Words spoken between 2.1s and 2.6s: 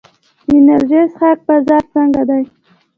دی؟